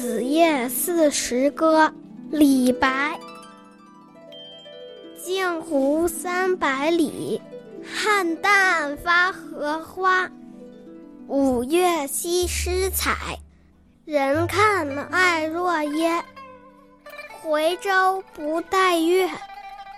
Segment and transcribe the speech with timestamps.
[0.00, 1.84] 子夜四时歌》
[2.30, 3.20] 李白。
[5.22, 7.38] 镜湖三百里，
[7.84, 10.30] 菡萏发荷花。
[11.28, 13.38] 五月西施采，
[14.06, 16.24] 人看爱若耶。
[17.42, 19.28] 回舟不待月，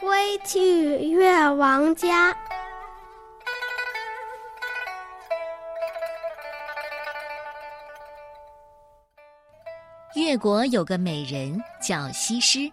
[0.00, 2.34] 归去越王家。
[10.16, 12.68] 越国有个美人叫西施，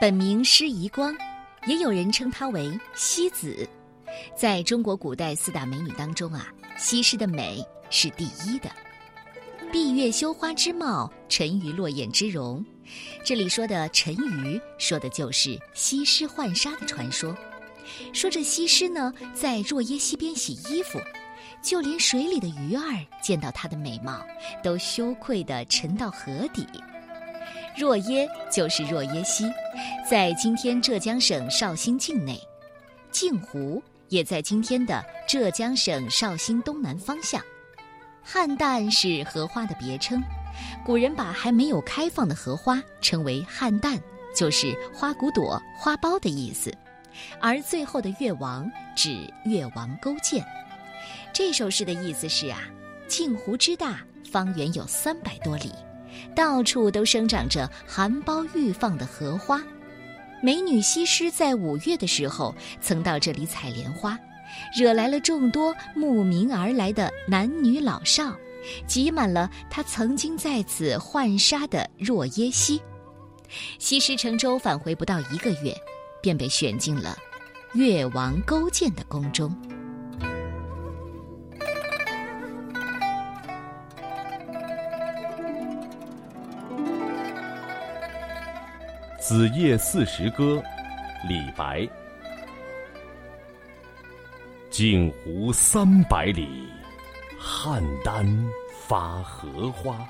[0.00, 1.12] 本名施夷光，
[1.66, 3.68] 也有人称她为西子。
[4.36, 6.46] 在中国古代四大美女当中啊，
[6.78, 7.60] 西施的美
[7.90, 8.70] 是第一的。
[9.72, 12.64] 闭月羞花之貌，沉鱼落雁之容。
[13.24, 17.36] 这里说的沉鱼，说的就是西施浣纱的传说。
[18.12, 21.00] 说这西施呢，在若耶溪边洗衣服。
[21.66, 24.24] 就连水里的鱼儿见到她的美貌，
[24.62, 26.64] 都羞愧地沉到河底。
[27.76, 29.52] 若耶就是若耶溪，
[30.08, 32.36] 在今天浙江省绍兴境内；
[33.10, 37.42] 镜湖也在今天的浙江省绍兴东南方向。
[38.24, 40.22] 菡萏是荷花的别称，
[40.84, 44.00] 古人把还没有开放的荷花称为菡萏，
[44.36, 46.72] 就是花骨朵、花苞的意思。
[47.40, 50.46] 而最后的越王指越王勾践。
[51.32, 52.60] 这首诗的意思是啊，
[53.06, 55.70] 镜湖之大，方圆有三百多里，
[56.34, 59.62] 到处都生长着含苞欲放的荷花。
[60.42, 64.18] 美女西施在五月的时候，曾到这里采莲花，
[64.78, 68.36] 惹来了众多慕名而来的男女老少，
[68.86, 72.80] 挤满了她曾经在此浣纱的若耶溪。
[73.78, 75.74] 西施乘舟返回不到一个月，
[76.20, 77.16] 便被选进了
[77.74, 79.50] 越王勾践的宫中。
[89.28, 90.62] 《子夜四时歌》，
[91.28, 91.84] 李白。
[94.70, 96.68] 镜湖三百里，
[97.40, 98.48] 菡萏
[98.86, 100.08] 发荷花。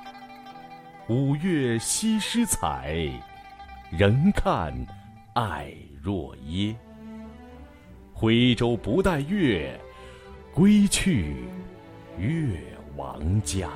[1.08, 2.94] 五月西施采，
[3.90, 4.70] 人看
[5.32, 5.72] 爱
[6.02, 6.76] 若耶。
[8.12, 9.80] 回舟不待月，
[10.52, 11.36] 归去
[12.18, 12.54] 越
[12.96, 13.70] 王家。